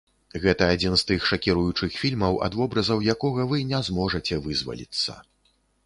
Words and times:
Гэта 0.45 0.69
адзін 0.77 0.95
з 1.01 1.05
тых 1.09 1.27
шакіруючых 1.33 1.99
фільмаў, 2.05 2.41
ад 2.47 2.53
вобразаў 2.63 3.07
якога 3.17 3.49
вы 3.53 3.63
не 3.73 3.85
зможаце 3.93 4.43
вызваліцца. 4.49 5.25